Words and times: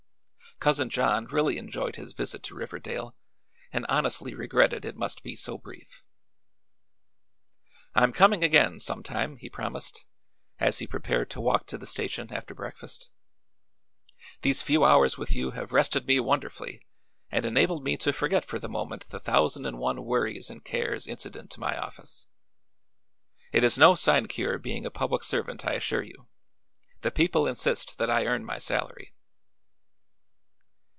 Cousin 0.59 0.91
John 0.91 1.25
really 1.25 1.57
enjoyed 1.57 1.95
his 1.95 2.13
visit 2.13 2.43
to 2.43 2.53
Riverdale 2.53 3.15
and 3.73 3.83
honestly 3.89 4.35
regretted 4.35 4.85
it 4.85 4.95
must 4.95 5.23
be 5.23 5.35
so 5.35 5.57
brief. 5.57 6.03
"I'm 7.95 8.13
coming 8.13 8.43
again, 8.43 8.79
some 8.79 9.01
time," 9.01 9.37
he 9.37 9.49
promised, 9.49 10.05
as 10.59 10.77
he 10.77 10.85
prepared 10.85 11.31
to 11.31 11.41
walk 11.41 11.65
to 11.67 11.79
the 11.79 11.87
station 11.87 12.31
after 12.31 12.53
breakfast. 12.53 13.09
"These 14.43 14.61
few 14.61 14.85
hours 14.85 15.17
with 15.17 15.31
you 15.31 15.49
have 15.51 15.71
rested 15.71 16.05
me 16.05 16.19
wonderfully 16.19 16.85
and 17.31 17.43
enabled 17.43 17.83
me 17.83 17.97
to 17.97 18.13
forget 18.13 18.45
for 18.45 18.59
the 18.59 18.69
moment 18.69 19.07
the 19.09 19.19
thousand 19.19 19.65
and 19.65 19.79
one 19.79 20.05
worries 20.05 20.51
and 20.51 20.63
cares 20.63 21.07
incident 21.07 21.49
to 21.51 21.59
my 21.59 21.75
office. 21.75 22.27
It 23.51 23.63
is 23.63 23.79
no 23.79 23.95
sinecure 23.95 24.59
being 24.59 24.85
a 24.85 24.91
public 24.91 25.23
servant, 25.23 25.65
I 25.65 25.73
assure 25.73 26.03
you. 26.03 26.27
The 27.01 27.09
people 27.09 27.47
insist 27.47 27.97
that 27.97 28.11
I 28.11 28.27
earn 28.27 28.45
my 28.45 28.59
salary." 28.59 29.15